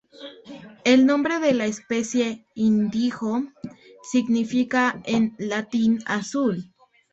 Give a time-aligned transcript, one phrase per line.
[0.83, 3.43] El nombre de la especie "indigo"
[4.01, 6.71] significa, en latín, "azul".